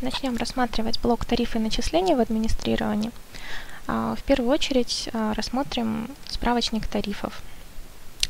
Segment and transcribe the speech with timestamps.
[0.00, 3.10] Начнем рассматривать блок тарифы и начисления в администрировании.
[3.86, 7.42] А, в первую очередь а, рассмотрим справочник тарифов.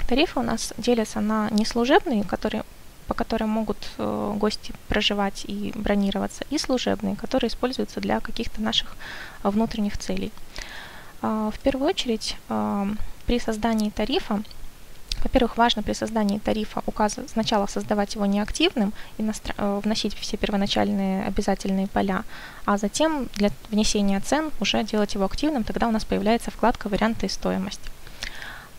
[0.08, 2.64] Тарифы у нас делятся на неслужебные, которые,
[3.06, 8.96] по которым могут э, гости проживать и бронироваться, и служебные, которые используются для каких-то наших
[9.44, 10.32] внутренних целей.
[11.22, 14.42] А, в первую очередь при создании тарифа
[15.22, 19.54] во-первых, важно при создании тарифа указ сначала создавать его неактивным и настро...
[19.58, 22.24] Э, вносить все первоначальные обязательные поля,
[22.64, 27.26] а затем для внесения цен уже делать его активным, тогда у нас появляется вкладка «Варианты
[27.26, 27.80] и стоимость».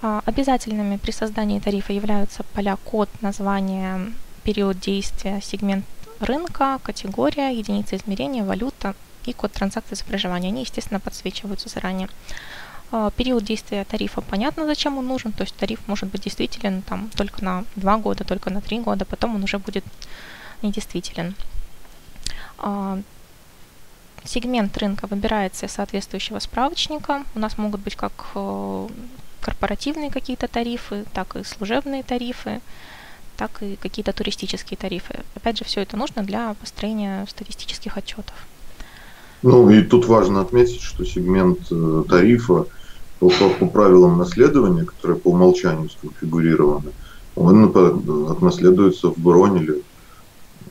[0.02, 4.12] А, обязательными при создании тарифа являются поля код, название,
[4.44, 5.86] период действия, сегмент
[6.20, 10.52] рынка, категория, единица измерения, валюта и код транзакции за проживание.
[10.52, 12.10] Они, естественно, подсвечиваются заранее.
[12.92, 15.32] А, период действия тарифа понятно, зачем он нужен.
[15.32, 19.06] То есть тариф может быть действителен там, только на 2 года, только на 3 года,
[19.06, 19.86] потом он уже будет
[20.62, 21.36] недействителен.
[22.58, 23.00] А,
[24.26, 27.24] сегмент рынка выбирается из соответствующего справочника.
[27.34, 28.88] У нас могут быть как э,
[29.40, 32.62] корпоративные какие-то тарифы, так и служебные тарифы,
[33.38, 35.22] так и какие-то туристические тарифы.
[35.36, 38.36] Опять же, все это нужно для построения статистических отчетов.
[39.42, 42.68] Ну и тут важно отметить, что сегмент э, тарифа
[43.22, 46.92] по, по, правилам наследования, которые по умолчанию сконфигурированы,
[47.36, 47.66] он
[48.32, 49.84] отнаследуется в бронь или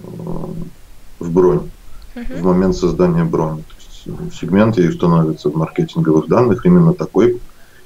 [0.03, 0.11] э,
[1.21, 1.71] в бронь
[2.17, 2.41] uh-huh.
[2.41, 3.63] в момент создания брони.
[3.63, 7.41] То есть э, сегмент ей становится в маркетинговых данных именно такой,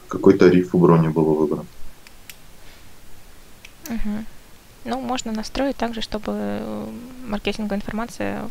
[0.09, 1.67] какой тариф у брони был выбран.
[3.85, 4.25] Uh-huh.
[4.87, 6.87] Ну, можно настроить также, чтобы э,
[7.27, 8.49] маркетинговая информация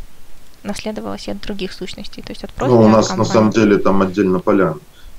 [0.62, 3.28] наследовалась и от других сущностей, то есть от профиля Ну, у нас компании.
[3.28, 4.76] на самом деле там отдельно поля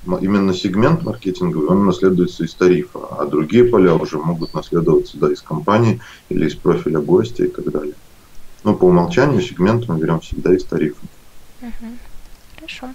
[0.06, 5.42] именно сегмент маркетинговый, он наследуется из тарифа, а другие поля уже могут наследоваться да, из
[5.42, 7.94] компании или из профиля гостя и так далее.
[8.62, 11.00] Но по умолчанию сегмент мы берем всегда из тарифа.
[11.60, 11.98] Угу.
[12.56, 12.88] Хорошо.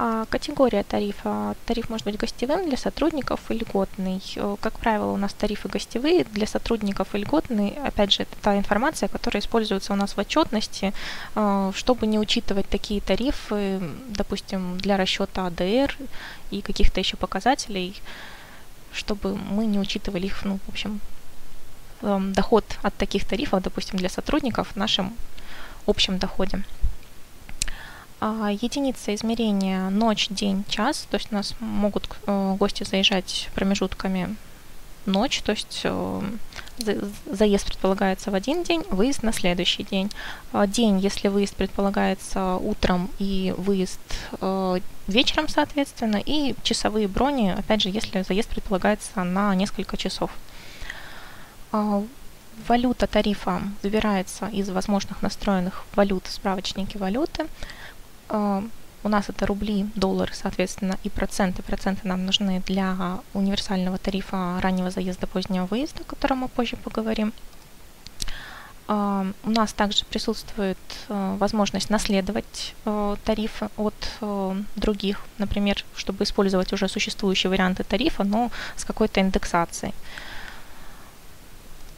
[0.00, 1.56] А, категория тарифа.
[1.66, 4.22] Тариф может быть гостевым для сотрудников и льготный.
[4.36, 7.72] Э, как правило, у нас тарифы гостевые для сотрудников и льготные.
[7.84, 10.94] Опять же, это та информация, которая используется у нас в отчетности,
[11.34, 13.80] э, чтобы не учитывать такие тарифы,
[14.10, 15.96] допустим, для расчета АДР
[16.52, 18.00] и каких-то еще показателей,
[18.92, 21.00] чтобы мы не учитывали их, ну, в общем,
[22.02, 25.12] эм, доход от таких тарифов, допустим, для сотрудников в нашем
[25.86, 26.62] общем доходе.
[28.20, 31.06] А, единица измерения ночь, день, час.
[31.10, 34.36] То есть у нас могут э, гости заезжать промежутками
[35.06, 36.22] ночь, то есть э,
[37.26, 40.10] заезд предполагается в один день, выезд на следующий день.
[40.52, 44.00] А, день, если выезд предполагается утром и выезд
[44.40, 50.30] э, вечером, соответственно, и часовые брони, опять же, если заезд предполагается на несколько часов.
[51.72, 52.02] А,
[52.66, 57.46] валюта тарифа выбирается из возможных настроенных валют в справочнике валюты.
[58.28, 58.62] А,
[59.04, 61.62] у нас это рубли, доллары, соответственно, и проценты.
[61.62, 67.32] Проценты нам нужны для универсального тарифа раннего заезда, позднего выезда, о котором мы позже поговорим.
[68.86, 70.78] А, у нас также присутствует
[71.08, 72.74] а, возможность наследовать
[73.24, 73.94] тарифы от
[74.76, 79.94] других, например, чтобы использовать уже существующие варианты тарифа, но с какой-то индексацией.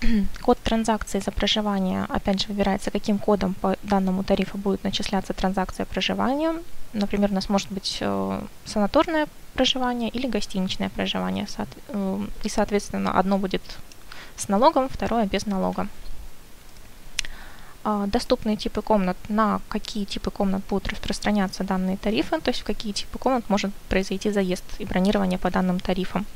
[0.43, 5.87] Код транзакции за проживание, опять же, выбирается, каким кодом по данному тарифу будет начисляться транзакция
[5.87, 6.55] проживания.
[6.93, 11.47] Например, у нас может быть э, санаторное проживание или гостиничное проживание.
[11.89, 13.63] Э, и, соответственно, одно будет
[14.37, 15.89] с налогом, второе без налога.
[17.83, 22.65] А, доступные типы комнат, на какие типы комнат будут распространяться данные тарифы, то есть в
[22.65, 26.27] какие типы комнат может произойти заезд и бронирование по данным тарифам.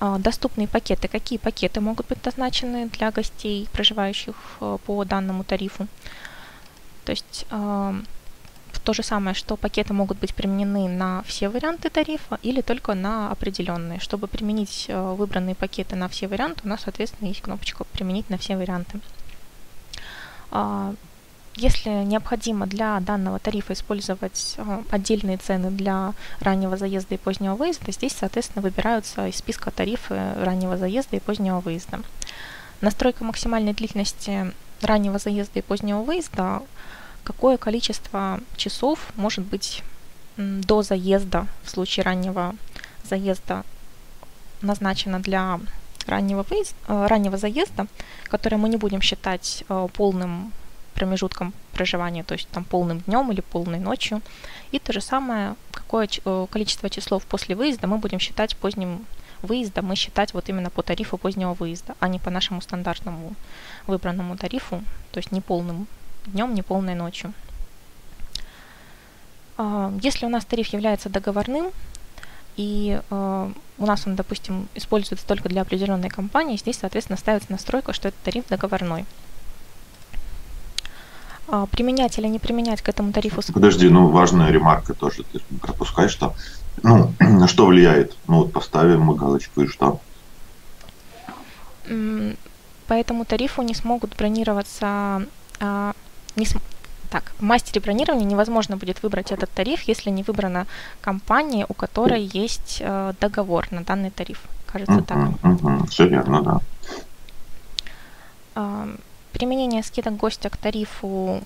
[0.00, 1.08] А, доступные пакеты.
[1.08, 5.86] Какие пакеты могут быть назначены для гостей, проживающих э, по данному тарифу?
[7.04, 7.94] То есть а,
[8.82, 13.30] то же самое, что пакеты могут быть применены на все варианты тарифа или только на
[13.30, 14.00] определенные.
[14.00, 18.38] Чтобы применить э, выбранные пакеты на все варианты, у нас, соответственно, есть кнопочка «Применить на
[18.38, 19.00] все варианты».
[21.56, 27.90] Если необходимо для данного тарифа использовать э, отдельные цены для раннего заезда и позднего выезда,
[27.90, 32.00] здесь, соответственно, выбираются из списка тарифы раннего заезда и позднего выезда.
[32.80, 36.62] Настройка максимальной длительности раннего заезда и позднего выезда,
[37.24, 39.82] какое количество часов может быть
[40.36, 42.54] до заезда в случае раннего
[43.04, 43.64] заезда
[44.62, 45.60] назначено для
[46.06, 47.86] раннего, выезда, э, раннего заезда,
[48.24, 50.52] которое мы не будем считать э, полным
[51.00, 54.20] промежутком проживания, то есть там полным днем или полной ночью.
[54.70, 59.06] И то же самое, какое э, количество часов после выезда мы будем считать поздним
[59.42, 63.34] выездом, мы считать вот именно по тарифу позднего выезда, а не по нашему стандартному
[63.86, 65.86] выбранному тарифу, то есть не полным
[66.26, 67.32] днем, ни полной ночью.
[69.56, 71.70] А, если у нас тариф является договорным,
[72.58, 77.94] и э, у нас он, допустим, используется только для определенной компании, здесь, соответственно, ставится настройка,
[77.94, 79.06] что это тариф договорной.
[81.50, 83.42] А, применять или не применять к этому тарифу...
[83.52, 86.34] Подожди, ну важная ремарка тоже, ты пропускаешь, что
[86.82, 88.16] ну, на что влияет?
[88.28, 90.00] Ну вот поставим мы галочку и что?
[92.86, 95.22] По этому тарифу не смогут бронироваться...
[95.60, 95.92] А,
[96.36, 96.64] не см...
[97.10, 100.68] Так, в мастере бронирования невозможно будет выбрать этот тариф, если не выбрана
[101.00, 104.40] компания, у которой есть э, договор на данный тариф.
[104.66, 105.18] Кажется, uh-huh, так.
[105.18, 105.88] Uh-huh.
[105.88, 106.42] Все верно,
[108.54, 108.86] да.
[109.32, 111.42] Применение скидок гостя к тарифу,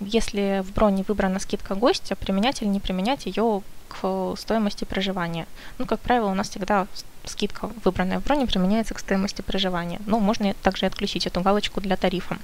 [0.00, 5.46] если в броне выбрана скидка гостя, применять или не применять ее к стоимости проживания.
[5.78, 6.86] Ну, как правило, у нас всегда
[7.24, 10.00] скидка, выбранная в броне, применяется к стоимости проживания.
[10.06, 12.38] Но можно также отключить эту галочку для тарифа.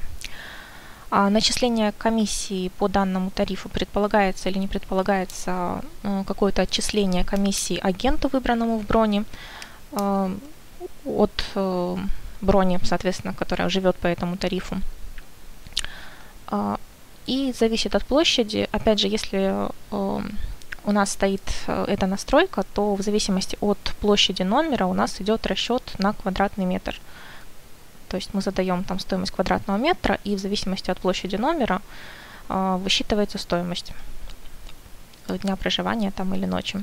[1.10, 8.28] А начисление комиссии по данному тарифу предполагается или не предполагается э, какое-то отчисление комиссии агенту,
[8.28, 9.24] выбранному в броне,
[9.92, 10.36] э,
[11.06, 11.96] от э,
[12.40, 14.76] брони, соответственно, которая живет по этому тарифу.
[16.46, 16.78] А,
[17.26, 18.68] и зависит от площади.
[18.72, 24.94] Опять же, если у нас стоит эта настройка, то в зависимости от площади номера у
[24.94, 26.98] нас идет расчет на квадратный метр.
[28.08, 31.82] То есть мы задаем там стоимость квадратного метра, и в зависимости от площади номера
[32.48, 33.92] э, высчитывается стоимость
[35.28, 36.82] дня проживания там или ночи.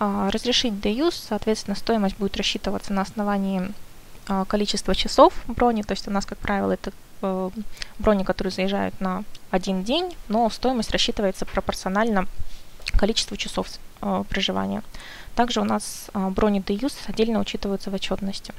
[0.00, 3.72] Э, разрешить deuse, соответственно, стоимость будет рассчитываться на основании
[4.28, 6.92] э, количества часов брони, то есть у нас, как правило, это
[7.22, 7.50] э,
[7.98, 12.26] брони, которые заезжают на один день, но стоимость рассчитывается пропорционально
[12.96, 13.68] количеству часов
[14.00, 14.82] э, проживания.
[15.34, 18.54] Также у нас э, брони deuse отдельно учитываются в отчетности.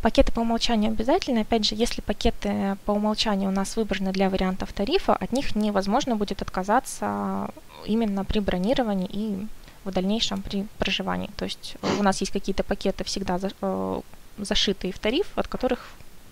[0.00, 1.40] Пакеты по умолчанию обязательны.
[1.40, 6.14] Опять же, если пакеты по умолчанию у нас выбраны для вариантов тарифа, от них невозможно
[6.14, 7.50] будет отказаться
[7.86, 9.46] именно при бронировании и
[9.84, 11.30] в дальнейшем при проживании.
[11.36, 14.00] То есть у нас есть какие-то пакеты всегда за, э,
[14.38, 15.80] зашитые в тариф, от которых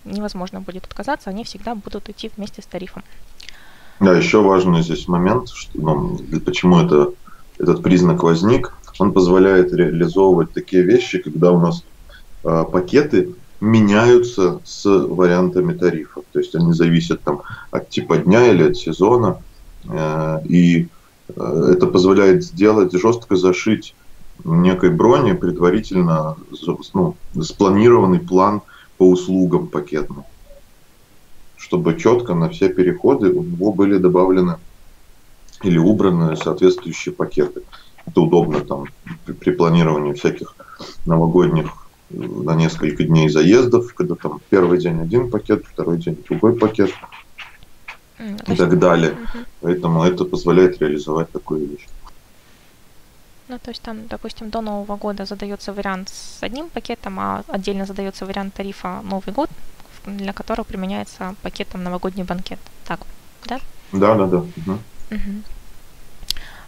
[0.05, 3.03] невозможно будет отказаться, они всегда будут идти вместе с тарифом.
[3.99, 7.11] Да, еще важный здесь момент, что, ну, почему это,
[7.57, 8.73] этот признак возник.
[8.99, 11.83] Он позволяет реализовывать такие вещи, когда у нас
[12.43, 16.25] э, пакеты меняются с вариантами тарифов.
[16.31, 17.41] То есть они зависят там,
[17.71, 19.41] от типа дня или от сезона.
[19.89, 20.87] Э, и э,
[21.35, 23.95] это позволяет сделать, жестко зашить
[24.43, 26.37] некой броне предварительно
[26.93, 28.61] ну, спланированный план
[28.97, 30.23] по услугам пакетным.
[31.57, 34.57] Чтобы четко на все переходы у него были добавлены
[35.63, 37.63] или убраны соответствующие пакеты.
[38.05, 38.85] Это удобно там
[39.39, 40.55] при планировании всяких
[41.05, 41.71] новогодних
[42.09, 46.91] на несколько дней заездов, когда там первый день один пакет, второй день другой пакет
[48.17, 49.11] mm, и так далее.
[49.11, 49.45] Угу.
[49.61, 51.87] Поэтому это позволяет реализовать такую вещь.
[53.49, 57.85] Ну, то есть там, допустим, до Нового года задается вариант с одним пакетом, а отдельно
[57.85, 59.49] задается вариант тарифа Новый год,
[60.05, 62.59] для которого применяется пакетом новогодний банкет.
[62.85, 62.99] Так,
[63.45, 63.59] да?
[63.93, 64.37] Да, да, да.
[64.37, 64.79] Угу.
[65.11, 65.43] Угу.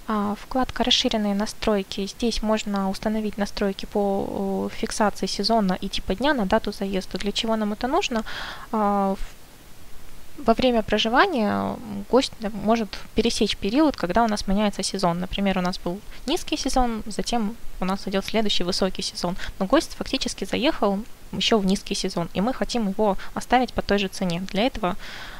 [0.07, 2.07] А, вкладка «Расширенные настройки».
[2.07, 7.17] Здесь можно установить настройки по фиксации сезона и типа дня на дату заезда.
[7.17, 8.23] Для чего нам это нужно?
[8.71, 9.15] А,
[10.45, 11.75] во время проживания
[12.09, 15.19] гость может пересечь период, когда у нас меняется сезон.
[15.19, 19.35] Например, у нас был низкий сезон, затем у нас идет следующий высокий сезон.
[19.59, 20.99] Но гость фактически заехал
[21.31, 24.41] еще в низкий сезон, и мы хотим его оставить по той же цене.
[24.51, 24.95] Для этого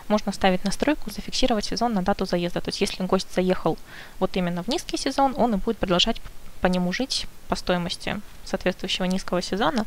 [0.08, 2.62] можно ставить настройку зафиксировать сезон на дату заезда.
[2.62, 3.78] То есть если гость заехал
[4.20, 6.22] вот именно в низкий сезон, он и будет продолжать
[6.62, 9.86] по нему жить по стоимости соответствующего низкого сезона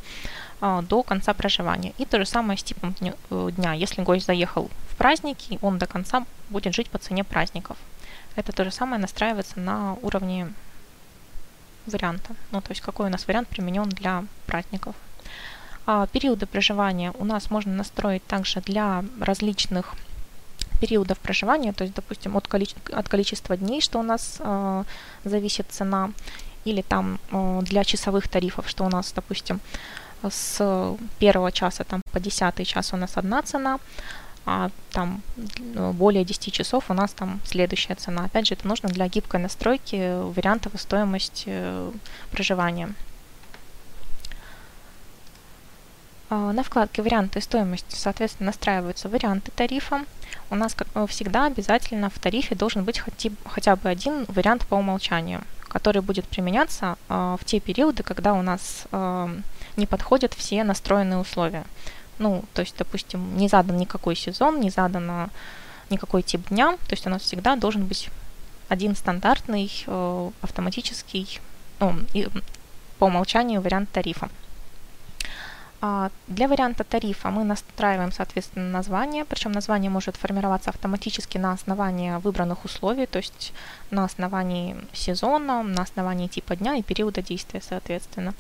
[0.61, 1.93] а, до конца проживания.
[1.99, 3.73] И то же самое с типом э, дня.
[3.73, 4.71] Если гость заехал
[5.03, 7.77] праздники, он до конца будет жить по цене праздников.
[8.37, 10.53] Это то же самое настраивается на уровне
[11.87, 12.37] варианта.
[12.53, 14.95] Ну, то есть какой у нас вариант применен для праздников.
[15.87, 19.95] А, периоды проживания у нас можно настроить также для различных
[20.81, 24.85] периодов проживания, то есть, допустим, от, количе- от количества дней, что у нас э,
[25.25, 26.11] зависит цена,
[26.65, 29.61] или там э, для часовых тарифов, что у нас, допустим,
[30.31, 33.79] с первого часа там, по десятый час у нас одна цена,
[34.45, 35.23] а там
[35.65, 38.25] более 10 часов у нас там следующая цена.
[38.25, 41.93] Опять же, это нужно для гибкой настройки вариантов и стоимости э,
[42.31, 42.93] проживания.
[46.29, 50.05] А, на вкладке «Варианты и стоимость», соответственно, настраиваются варианты тарифа.
[50.51, 53.03] У нас, как всегда, обязательно в тарифе должен быть
[53.45, 58.87] хотя бы один вариант по умолчанию, который будет применяться в те периоды, когда у нас
[59.77, 61.65] не подходят все настроенные условия.
[62.19, 65.31] Ну, то есть, допустим, не задан никакой сезон, не задано
[65.91, 68.09] никакой тип дня, то есть у нас всегда должен быть
[68.69, 71.41] один стандартный э, автоматический,
[71.81, 72.29] ну, и,
[72.99, 74.29] по умолчанию вариант тарифа.
[75.85, 82.19] А для варианта тарифа мы настраиваем, соответственно, название, причем название может формироваться автоматически на основании
[82.19, 83.53] выбранных условий, то есть
[83.91, 88.33] на основании сезона, на основании типа дня и периода действия, соответственно.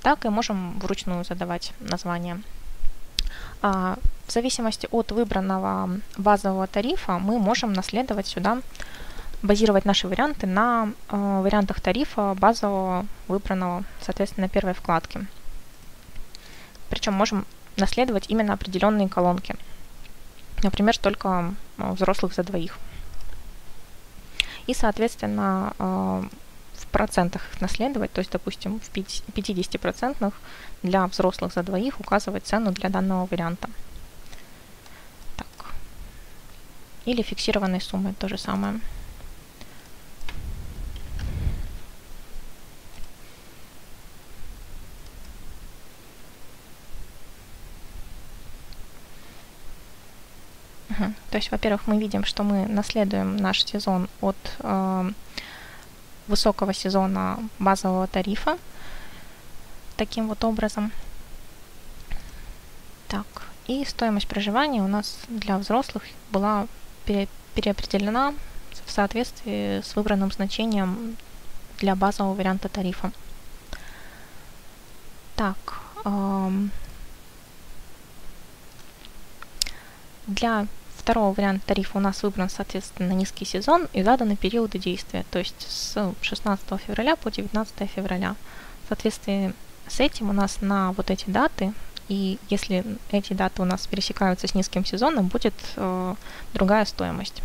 [0.00, 2.40] Так и можем вручную задавать название.
[3.62, 8.58] А в зависимости от выбранного базового тарифа мы можем наследовать сюда,
[9.42, 15.26] базировать наши варианты на э, вариантах тарифа базового, выбранного, соответственно, первой вкладке.
[16.88, 17.44] Причем можем
[17.76, 19.56] наследовать именно определенные колонки.
[20.62, 22.78] Например, только э, взрослых за двоих.
[24.66, 26.22] И, соответственно, э,
[26.90, 30.32] процентах их наследовать, то есть, допустим, в 50%
[30.82, 33.68] для взрослых за двоих указывать цену для данного варианта.
[35.36, 35.74] Так.
[37.04, 38.80] Или фиксированной суммой то же самое.
[51.30, 55.10] То есть, во-первых, мы видим, что мы наследуем наш сезон от э,
[56.30, 58.56] высокого сезона базового тарифа
[59.96, 60.92] таким вот образом.
[63.08, 63.26] Так,
[63.66, 66.66] и стоимость проживания у нас для взрослых была
[67.04, 68.32] пере, переопределена
[68.86, 71.16] в соответствии с выбранным значением
[71.78, 73.12] для базового варианта тарифа.
[75.36, 75.56] Так,
[76.04, 76.70] эм,
[80.26, 80.66] для
[81.00, 85.66] второго варианта тарифа у нас выбран, соответственно, низкий сезон и заданы периоды действия, то есть
[85.68, 88.36] с 16 февраля по 19 февраля.
[88.84, 89.54] В соответствии
[89.88, 91.72] с этим у нас на вот эти даты,
[92.08, 96.14] и если эти даты у нас пересекаются с низким сезоном, будет э,
[96.52, 97.42] другая стоимость.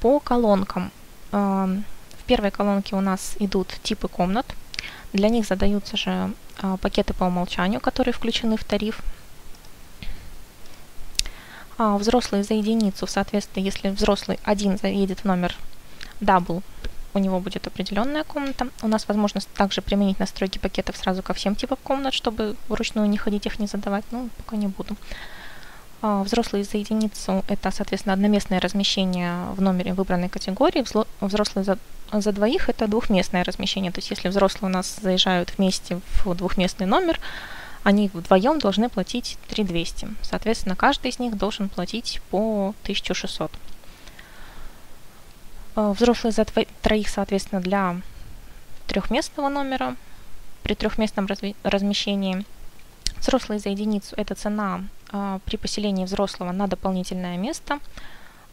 [0.00, 0.90] По колонкам.
[1.32, 1.68] Э,
[2.18, 4.46] в первой колонке у нас идут типы комнат.
[5.12, 9.00] Для них задаются же э, пакеты по умолчанию, которые включены в тариф
[11.78, 15.56] а взрослый за единицу, соответственно, если взрослый один заедет в номер
[16.20, 16.62] double,
[17.14, 18.68] у него будет определенная комната.
[18.82, 23.16] У нас возможность также применить настройки пакетов сразу ко всем типам комнат, чтобы вручную не
[23.16, 24.96] ходить их не задавать, ну, пока не буду.
[26.02, 30.84] А, взрослые за единицу– это, соответственно, одноместное размещение в номере выбранной категории.
[31.20, 31.78] Взрослые за,
[32.12, 33.90] за двоих– это двухместное размещение.
[33.90, 37.18] То есть если взрослые у нас заезжают вместе в двухместный номер,
[37.84, 40.08] они вдвоем должны платить 3200.
[40.22, 43.50] Соответственно, каждый из них должен платить по 1600.
[45.76, 46.44] Э, взрослые за
[46.82, 47.96] троих, соответственно, для
[48.86, 49.96] трехместного номера
[50.62, 51.28] при трехместном
[51.62, 52.44] размещении.
[53.18, 54.82] Взрослые за единицу– это цена
[55.12, 57.78] э, при поселении взрослого на дополнительное место.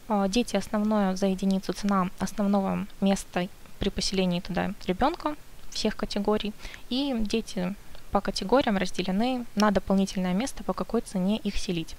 [0.08, 5.34] Э, дети– основное за единицу цена основного места при поселении туда ребенка
[5.70, 6.52] всех категорий.
[6.90, 7.74] И дети
[8.10, 11.96] по категориям разделены на дополнительное место, по какой цене их селить.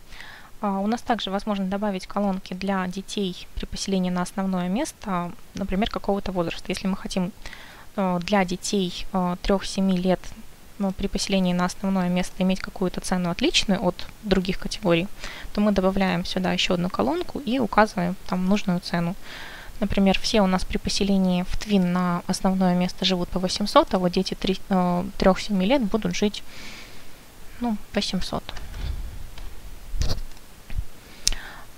[0.62, 5.90] А, у нас также возможно добавить колонки для детей при поселении на основное место, например,
[5.90, 6.66] какого-то возраста.
[6.70, 7.32] Если мы хотим
[7.96, 10.20] э, для детей 3-7 э, лет
[10.80, 15.08] ну, при поселении на основное место иметь какую-то цену отличную от других категорий,
[15.54, 19.16] то мы добавляем сюда еще одну колонку и указываем там нужную цену.
[19.80, 24.00] Например, все у нас при поселении в Твин на основное место живут по 800, а
[24.00, 26.44] вот дети 3-7 э, лет будут жить
[27.60, 28.44] ну, по 700.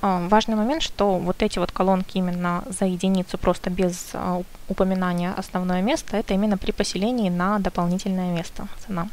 [0.01, 5.33] А, важный момент, что вот эти вот колонки именно за единицу, просто без а, упоминания
[5.33, 9.09] основное место, это именно при поселении на дополнительное место цена.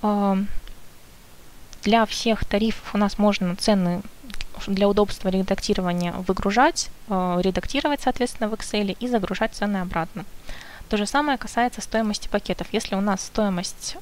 [0.00, 0.38] А,
[1.82, 4.00] для всех тарифов у нас можно цены
[4.66, 10.24] для удобства редактирования выгружать, редактировать, соответственно, в Excel и загружать цены обратно.
[10.88, 12.66] То же самое касается стоимости пакетов.
[12.72, 13.96] Если у нас стоимость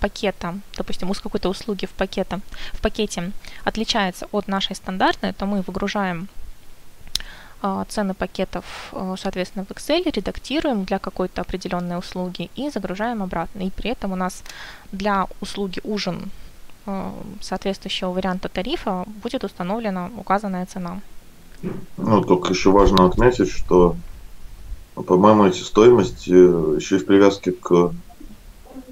[0.00, 2.40] пакета, допустим, у какой-то услуги в, пакета,
[2.72, 3.32] в пакете
[3.64, 6.28] отличается от нашей стандартной, то мы выгружаем
[7.62, 13.62] а, цены пакетов, соответственно, в Excel, редактируем для какой-то определенной услуги и загружаем обратно.
[13.62, 14.42] И при этом у нас
[14.92, 16.30] для услуги ужин
[17.40, 21.00] соответствующего варианта тарифа будет установлена указанная цена.
[21.96, 23.96] Ну, только еще важно отметить, что,
[24.94, 27.92] по-моему, эти стоимости э, еще и в привязке к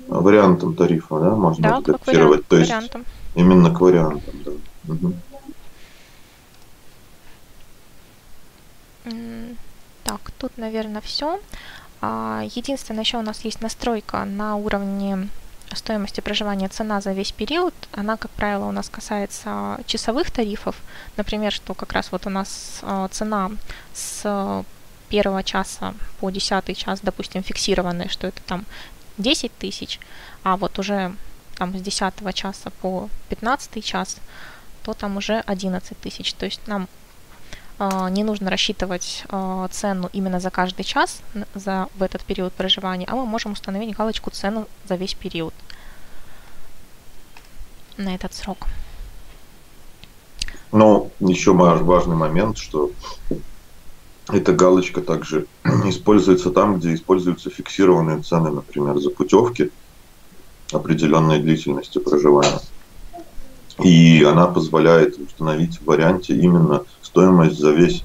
[0.08, 2.46] вариантам тарифа, да, можно да, адаптировать.
[2.46, 3.04] То есть вариантам.
[3.34, 4.52] именно к вариантам, да.
[4.92, 5.14] Угу.
[10.04, 11.40] Так, тут, наверное, все.
[12.00, 15.28] А, единственное, еще у нас есть настройка на уровне
[15.76, 20.76] стоимости проживания цена за весь период, она, как правило, у нас касается часовых тарифов.
[21.16, 23.50] Например, что как раз вот у нас э, цена
[23.94, 24.64] с
[25.08, 28.64] первого часа по десятый час, допустим, фиксированная, что это там
[29.18, 30.00] 10 тысяч,
[30.42, 31.14] а вот уже
[31.56, 34.16] там с 10 часа по 15 час,
[34.82, 36.32] то там уже 11 тысяч.
[36.34, 36.88] То есть нам
[37.78, 41.20] не нужно рассчитывать э, цену именно за каждый час
[41.54, 45.54] за, в этот период проживания, а мы можем установить галочку цену за весь период
[47.96, 48.66] на этот срок.
[50.70, 52.90] Но еще важный момент, что
[54.28, 59.70] эта галочка также используется там, где используются фиксированные цены, например, за путевки
[60.72, 62.60] определенной длительности проживания.
[63.82, 68.02] И она позволяет установить в варианте именно стоимость за весь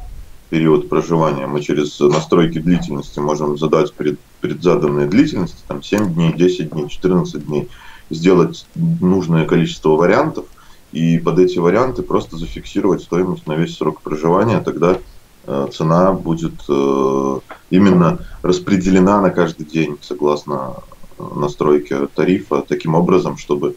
[0.50, 1.48] период проживания.
[1.48, 7.46] Мы через настройки длительности можем задать пред, предзаданные длительности, там 7 дней, 10 дней, 14
[7.46, 7.70] дней,
[8.10, 10.46] сделать нужное количество вариантов
[10.92, 14.98] и под эти варианты просто зафиксировать стоимость на весь срок проживания, тогда
[15.46, 20.76] э, цена будет э, именно распределена на каждый день согласно
[21.18, 23.76] настройке тарифа таким образом, чтобы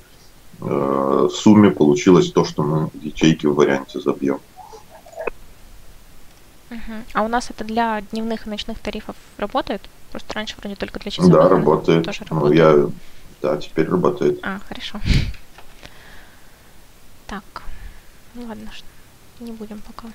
[0.60, 4.38] э, в сумме получилось то, что мы в ячейке в варианте забьем.
[7.12, 9.82] А у нас это для дневных и ночных тарифов работает?
[10.10, 11.32] Просто раньше вроде только для часовых.
[11.32, 12.04] Да, работает.
[12.04, 12.60] Тоже работает.
[12.60, 12.90] Ну, я,
[13.42, 14.38] да, теперь работает.
[14.42, 15.00] А, хорошо.
[17.26, 17.44] Так,
[18.34, 18.70] ну ладно,
[19.38, 20.08] не будем пока.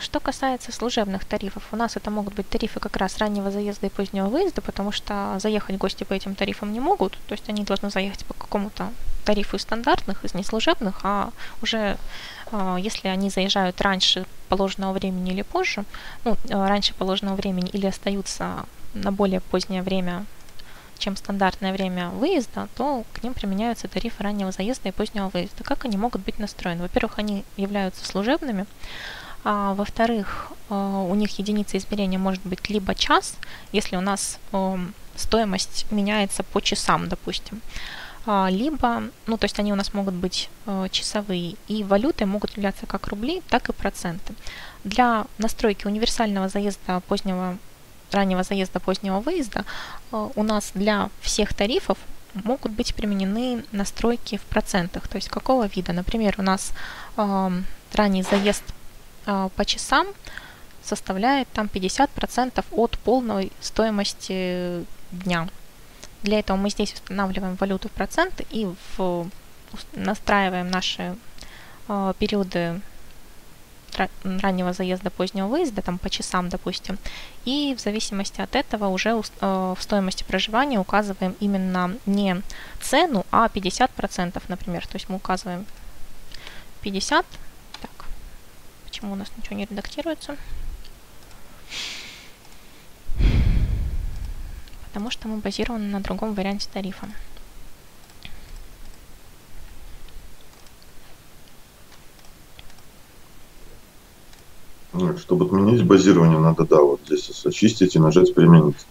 [0.00, 3.90] Что касается служебных тарифов, у нас это могут быть тарифы как раз раннего заезда и
[3.90, 7.90] позднего выезда, потому что заехать гости по этим тарифам не могут, то есть они должны
[7.90, 8.90] заехать по какому-то
[9.26, 11.30] тарифу из стандартных, из неслужебных, а
[11.60, 11.98] уже
[12.52, 15.84] а, если они заезжают раньше положенного времени или позже,
[16.24, 18.64] ну, а, раньше положенного времени или остаются
[18.94, 20.24] на более позднее время,
[20.98, 25.62] чем стандартное время выезда, то к ним применяются тарифы раннего заезда и позднего выезда.
[25.62, 26.82] Как они могут быть настроены?
[26.82, 28.64] Во-первых, они являются служебными,
[29.48, 33.36] а, во-вторых, а, у них единица измерения может быть либо час,
[33.70, 34.76] если у нас а,
[35.14, 37.62] стоимость меняется по часам, допустим,
[38.26, 42.56] а, либо, ну, то есть они у нас могут быть а, часовые, и валюты могут
[42.56, 44.34] являться как рубли, так и проценты.
[44.82, 47.56] Для настройки универсального заезда позднего,
[48.10, 49.64] раннего заезда позднего выезда
[50.10, 51.98] а, у нас для всех тарифов
[52.34, 55.92] могут быть применены настройки в процентах, то есть какого вида.
[55.92, 56.72] Например, у нас
[57.16, 57.50] э,
[57.94, 58.62] ранний заезд
[59.26, 60.06] по часам
[60.86, 65.48] составляет там 50% от полной стоимости дня.
[66.22, 69.28] Для этого мы здесь устанавливаем валюту в проценты и в,
[69.92, 71.16] настраиваем наши
[71.88, 72.80] э, периоды
[74.24, 76.98] раннего заезда, позднего выезда, там по часам, допустим,
[77.44, 82.42] и в зависимости от этого уже э, в стоимости проживания указываем именно не
[82.80, 84.86] цену, а 50%, например.
[84.86, 85.64] То есть мы указываем
[86.82, 87.24] 50
[88.96, 90.38] Почему у нас ничего не редактируется?
[94.86, 97.06] Потому что мы базированы на другом варианте тарифа.
[104.94, 108.86] Нет, чтобы отменить базирование, надо, да, вот здесь очистить и нажать «Применить».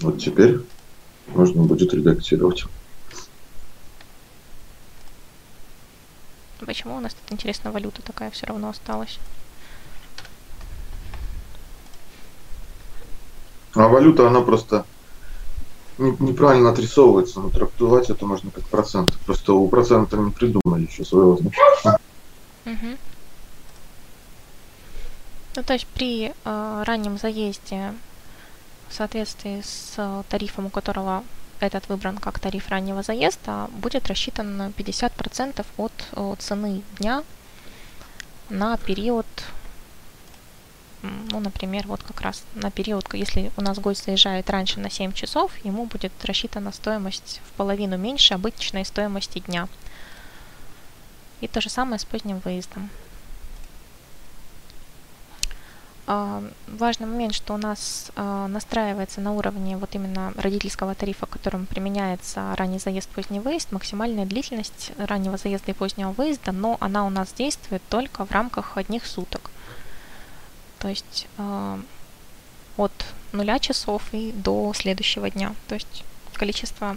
[0.00, 0.60] Вот теперь
[1.26, 2.64] можно будет редактировать.
[6.64, 9.18] Почему у нас тут, интересно, валюта такая все равно осталась?
[13.74, 14.86] А валюта, она просто
[15.98, 19.12] не, неправильно отрисовывается, но трактовать это можно как процент.
[19.26, 21.98] Просто у процента не придумали еще своего значения.
[22.64, 22.96] Угу.
[25.56, 27.94] Ну, то есть при э, раннем заезде
[28.88, 31.22] в соответствии с э, тарифом, у которого
[31.60, 37.22] этот выбран как тариф раннего заезда, будет рассчитан 50% от, от цены дня
[38.48, 39.26] на период,
[41.02, 45.12] ну, например, вот как раз на период, если у нас гость заезжает раньше на 7
[45.12, 49.68] часов, ему будет рассчитана стоимость в половину меньше обычной стоимости дня.
[51.40, 52.90] И то же самое с поздним выездом.
[55.44, 61.66] А, важный момент, что у нас а, настраивается на уровне вот именно родительского тарифа, которым
[61.66, 67.10] применяется ранний заезд, поздний выезд, максимальная длительность раннего заезда и позднего выезда, но она у
[67.10, 69.50] нас действует только в рамках одних суток.
[70.78, 71.80] То есть а,
[72.76, 72.92] от
[73.32, 75.54] нуля часов и до следующего дня.
[75.66, 76.96] То есть количество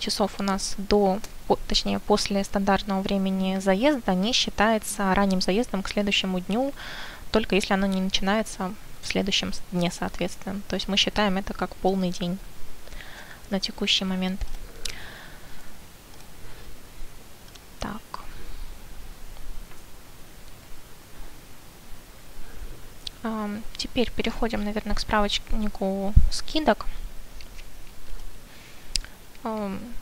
[0.00, 1.20] часов у нас до,
[1.68, 6.72] точнее, после стандартного времени заезда не считается ранним заездом к следующему дню,
[7.30, 10.60] только если оно не начинается в следующем дне, соответственно.
[10.68, 12.38] То есть мы считаем это как полный день
[13.50, 14.44] на текущий момент.
[17.78, 18.00] Так.
[23.76, 26.86] Теперь переходим, наверное, к справочнику скидок.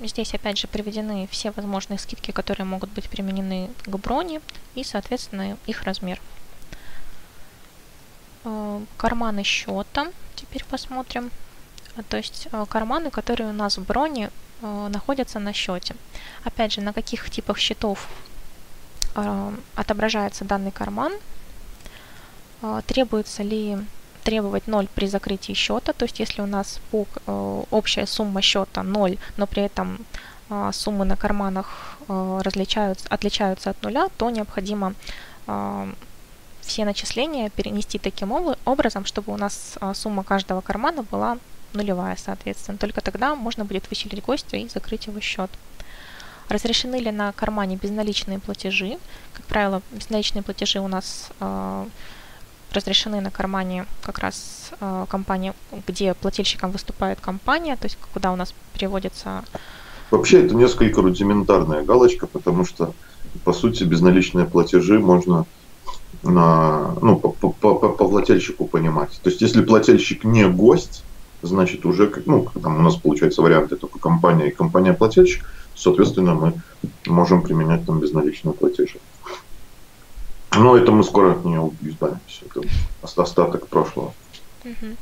[0.00, 4.40] Здесь опять же приведены все возможные скидки, которые могут быть применены к броне
[4.74, 6.20] и, соответственно, их размер.
[8.96, 10.08] Карманы счета.
[10.34, 11.30] Теперь посмотрим.
[12.08, 15.94] То есть карманы, которые у нас в броне находятся на счете.
[16.44, 18.08] Опять же, на каких типах счетов
[19.76, 21.12] отображается данный карман,
[22.86, 23.78] требуется ли
[24.28, 28.82] требовать 0 при закрытии счета, то есть если у нас по, э, общая сумма счета
[28.82, 29.98] 0, но при этом
[30.50, 34.92] э, суммы на карманах э, различаются, отличаются от нуля, то необходимо
[35.46, 35.92] э,
[36.60, 38.32] все начисления перенести таким
[38.66, 41.38] образом, чтобы у нас э, сумма каждого кармана была
[41.72, 42.76] нулевая, соответственно.
[42.76, 45.50] Только тогда можно будет выселить гостя и закрыть его счет.
[46.50, 48.98] Разрешены ли на кармане безналичные платежи?
[49.32, 51.30] Как правило, безналичные платежи у нас
[52.72, 55.54] разрешены на кармане как раз э, компания,
[55.86, 59.44] где плательщиком выступает компания, то есть куда у нас переводится...
[60.10, 62.94] Вообще это несколько рудиментарная галочка, потому что,
[63.44, 65.46] по сути, безналичные платежи можно
[66.22, 69.20] на, ну, по, по, по, по плательщику понимать.
[69.22, 71.04] То есть, если плательщик не гость,
[71.42, 76.52] значит, уже, ну, там у нас получается варианты только компания и компания-плательщик, соответственно, мы
[77.06, 78.98] можем применять там безналичные платежи.
[80.56, 82.44] Но это мы скоро от нее избавимся.
[82.46, 82.62] Это
[83.02, 84.14] остаток прошлого.
[84.64, 84.96] Угу.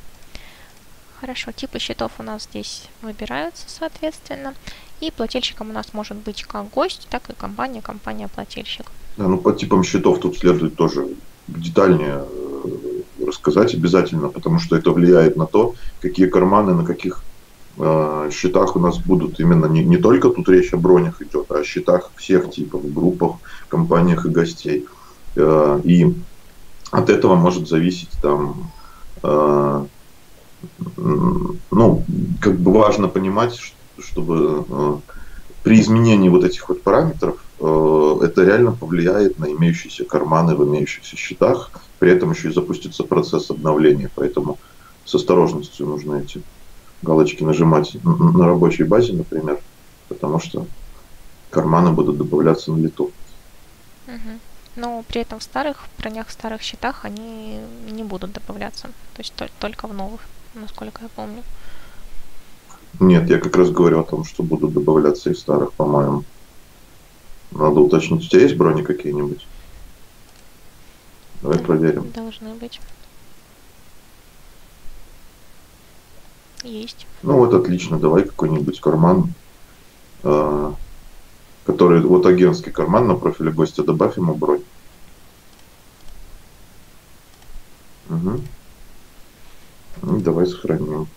[1.20, 4.54] Хорошо, типы счетов у нас здесь выбираются, соответственно.
[5.00, 8.86] И плательщиком у нас может быть как гость, так и компания, компания-плательщик.
[9.16, 11.08] Да, ну по типам счетов тут следует тоже
[11.48, 17.22] детальнее э, рассказать обязательно, потому что это влияет на то, какие карманы на каких
[17.78, 19.40] э, счетах у нас будут.
[19.40, 23.36] Именно не, не только тут речь о бронях идет, а о счетах всех типов, группах,
[23.68, 24.86] компаниях и гостей.
[25.36, 26.14] Э, и
[26.90, 28.70] от этого может зависеть там,
[29.22, 29.86] э,
[30.96, 32.04] ну,
[32.40, 33.58] как бы важно понимать,
[33.98, 34.96] чтобы э,
[35.62, 41.70] при изменении вот этих вот параметров это реально повлияет на имеющиеся карманы в имеющихся счетах,
[41.98, 44.58] при этом еще и запустится процесс обновления, поэтому
[45.06, 46.42] с осторожностью нужно эти
[47.00, 49.58] галочки нажимать на рабочей базе, например,
[50.08, 50.66] потому что
[51.48, 53.10] карманы будут добавляться на лету.
[54.06, 54.38] Uh-huh
[54.76, 57.60] но при этом в старых бронях, в старых счетах они
[57.90, 58.88] не будут добавляться.
[59.14, 60.20] То есть только в новых,
[60.54, 61.42] насколько я помню.
[63.00, 66.24] Нет, я как раз говорю о том, что будут добавляться из старых, по-моему.
[67.50, 69.46] Надо уточнить, у тебя есть брони какие-нибудь?
[71.42, 72.10] Давай проверим.
[72.12, 72.80] Должны быть.
[76.64, 77.06] Есть.
[77.22, 79.32] Ну вот отлично, давай какой-нибудь карман.
[80.22, 80.74] А,
[81.66, 84.62] который вот агентский карман на профиле гостя, добавь ему бронь.
[88.08, 88.40] Угу.
[90.02, 91.08] Ну, давай сохраним.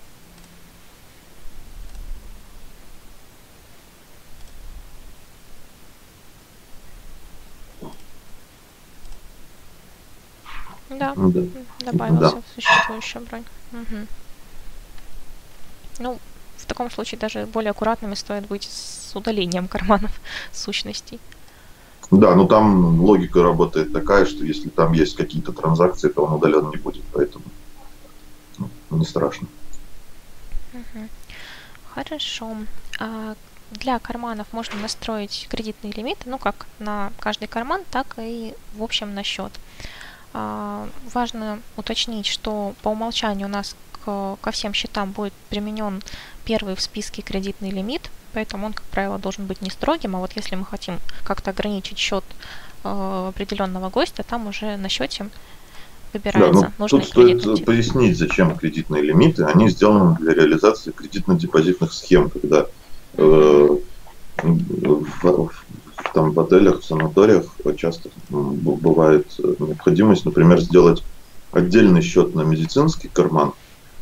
[10.90, 11.42] Да, да.
[11.80, 12.44] добавился да.
[12.56, 13.46] существующая бронь.
[13.72, 14.08] Угу.
[16.00, 16.20] Ну,
[16.62, 20.12] в таком случае даже более аккуратными стоит быть с удалением карманов
[20.54, 21.20] сущностей.
[22.12, 26.70] Да, ну там логика работает такая, что если там есть какие-то транзакции, то он удален
[26.70, 27.46] не будет, поэтому
[28.58, 29.48] ну, не страшно.
[31.94, 32.58] Хорошо.
[33.00, 33.36] А
[33.72, 39.14] для карманов можно настроить кредитные лимиты, ну как на каждый карман, так и в общем
[39.14, 39.52] на счет.
[40.34, 43.76] А, важно уточнить, что по умолчанию у нас
[44.42, 46.02] ко всем счетам будет применен
[46.46, 50.32] первый в списке кредитный лимит, поэтому он, как правило, должен быть не строгим, а вот
[50.36, 52.24] если мы хотим как-то ограничить счет
[52.84, 55.30] э, определенного гостя, там уже на счете
[56.14, 56.62] выбирается.
[56.62, 57.66] Да, ну, тут стоит тип.
[57.66, 59.44] пояснить, зачем кредитные лимиты.
[59.44, 62.66] Они сделаны для реализации кредитно-депозитных схем, когда
[63.18, 63.78] э,
[64.44, 65.52] в,
[66.14, 67.46] там в отелях, в санаториях
[67.78, 69.28] часто бывает
[69.60, 71.04] необходимость, например, сделать
[71.52, 73.54] отдельный счет на медицинский карман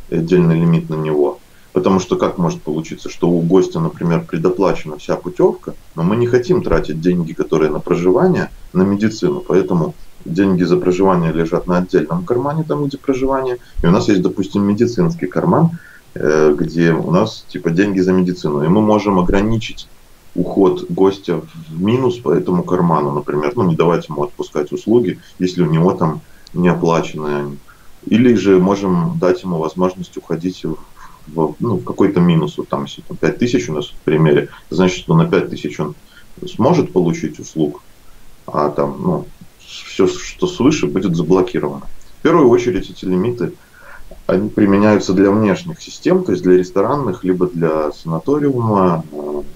[0.10, 1.40] отдельный лимит на него.
[1.74, 6.26] Потому что как может получиться, что у гостя, например, предоплачена вся путевка, но мы не
[6.26, 9.44] хотим тратить деньги, которые на проживание, на медицину.
[9.48, 9.94] Поэтому
[10.26, 13.58] деньги за проживание лежат на отдельном кармане, там где проживание.
[13.84, 15.72] И у нас есть, допустим, медицинский карман,
[16.16, 19.88] э, где у нас типа деньги за медицину, и мы можем ограничить
[20.38, 25.64] уход гостя в минус по этому карману, например, ну не давать ему отпускать услуги, если
[25.64, 26.22] у него там
[26.54, 27.58] не оплачены они.
[28.10, 30.78] Или же можем дать ему возможность уходить в,
[31.28, 32.58] в, ну, какой-то минус.
[32.58, 35.80] Вот там, если там 5 тысяч у нас в примере, значит, что на 5 тысяч
[35.80, 35.96] он
[36.48, 37.82] сможет получить услуг,
[38.46, 39.28] а там, ну,
[39.60, 41.86] все, что свыше, будет заблокировано.
[42.20, 43.54] В первую очередь эти лимиты,
[44.26, 49.04] они применяются для внешних систем, то есть для ресторанных, либо для санаториума.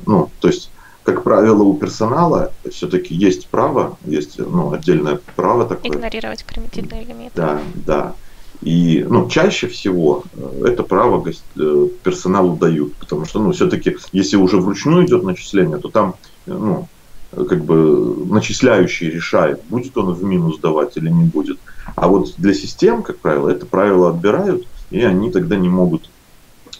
[0.05, 0.71] Ну, то есть,
[1.03, 5.91] как правило, у персонала все-таки есть право, есть ну, отдельное право такое.
[5.91, 7.31] Игнорировать кредитные лимиты.
[7.35, 8.15] Да, да.
[8.61, 14.37] И ну, чаще всего э, это право э, персоналу дают, потому что ну, все-таки, если
[14.37, 16.87] уже вручную идет начисление, то там э, ну,
[17.31, 21.57] как бы начисляющий решает, будет он в минус давать или не будет.
[21.95, 26.09] А вот для систем, как правило, это правило отбирают, и они тогда не могут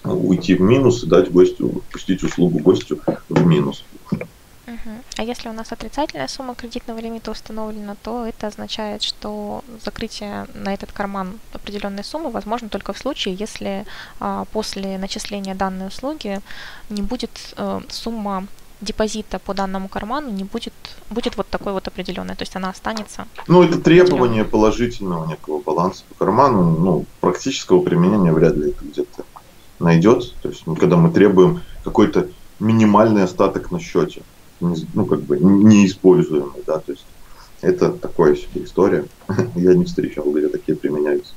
[0.04, 3.86] уйти в минус и дать гостю, пустить услугу гостю в минус.
[5.18, 10.74] А если у нас отрицательная сумма кредитного лимита установлена, то это означает, что закрытие на
[10.74, 13.86] этот карман определенной суммы возможно только в случае, если
[14.20, 16.42] а, после начисления данной услуги
[16.90, 18.48] не будет а, сумма
[18.82, 20.74] депозита по данному карману не будет,
[21.10, 23.28] будет вот такой вот определенной, то есть она останется.
[23.48, 29.24] Ну, это требование положительного некого баланса по карману, ну, практического применения вряд ли это где-то
[29.80, 30.34] найдет.
[30.42, 32.28] То есть, когда мы требуем какой-то
[32.60, 34.24] минимальный остаток на счете,
[34.62, 37.06] ну, как бы неиспользуемый, да, то есть
[37.62, 39.06] это такая себе история.
[39.56, 41.34] Я не встречал, где такие применяются.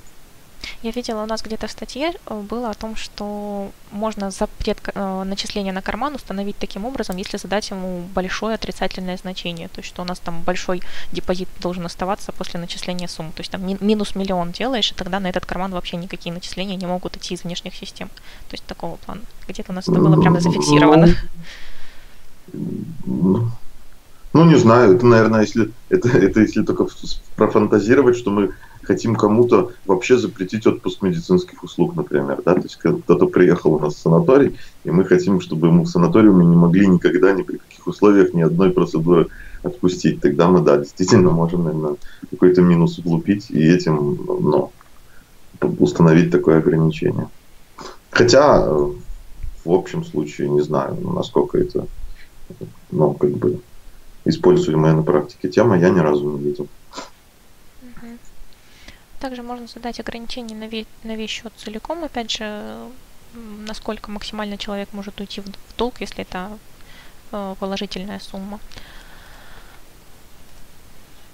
[0.83, 5.23] Я видела у нас где-то в статье э, было о том, что можно запрет э,
[5.25, 10.03] начисления на карман установить таким образом, если задать ему большое отрицательное значение, то есть что
[10.03, 10.83] у нас там большой
[11.13, 15.29] депозит должен оставаться после начисления суммы, то есть там минус миллион делаешь, и тогда на
[15.29, 18.09] этот карман вообще никакие начисления не могут идти из внешних систем,
[18.49, 19.23] то есть такого плана.
[19.49, 21.09] Где-то у нас это было прямо зафиксировано.
[24.35, 26.89] Ну, не знаю, это, наверное, если это, это если только
[27.37, 28.51] профантазировать, что мы
[28.83, 33.95] хотим кому-то вообще запретить отпуск медицинских услуг, например, да, то есть кто-то приехал у нас
[33.95, 37.87] в санаторий, и мы хотим, чтобы ему в санаториуме не могли никогда, ни при каких
[37.87, 39.29] условиях, ни одной процедуры
[39.63, 40.21] отпустить.
[40.21, 41.97] Тогда мы, да, действительно можем, наверное,
[42.31, 44.73] какой-то минус углубить и этим, ну,
[45.79, 47.29] установить такое ограничение.
[48.11, 51.87] Хотя, в общем случае, не знаю, насколько это,
[52.91, 53.61] ну, как бы,
[54.25, 56.69] используемая на практике тема, я ни разу не видел.
[59.21, 62.89] Также можно задать ограничение на, весь, на весь счет целиком, опять же,
[63.67, 66.59] насколько максимально человек может уйти в, в долг, если это
[67.33, 68.61] э, положительная сумма.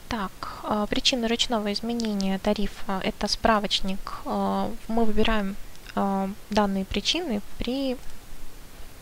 [0.08, 0.30] Так,
[0.64, 3.98] э, причины ручного изменения тарифа– это справочник.
[4.24, 5.56] Э, мы выбираем
[5.94, 7.96] э, данные причины при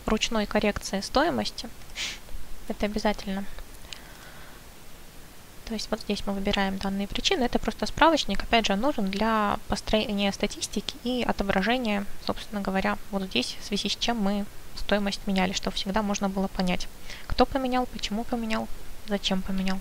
[0.09, 1.69] ручной коррекции стоимости.
[2.67, 3.45] Это обязательно
[5.69, 7.43] то есть вот здесь мы выбираем данные причины.
[7.43, 13.55] Это просто справочник, опять же, нужен для построения статистики и отображения, собственно говоря, вот здесь,
[13.61, 14.45] в связи с чем мы
[14.75, 16.87] стоимость меняли, чтобы всегда можно было понять,
[17.27, 18.67] кто поменял, почему поменял,
[19.07, 19.77] зачем поменял.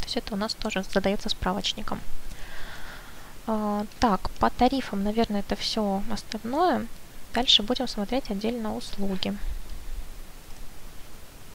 [0.00, 1.98] То есть это у нас тоже задается справочником.
[3.46, 6.86] А, так, по тарифам, наверное, это все остальное.
[7.34, 9.36] Дальше будем смотреть отдельно услуги.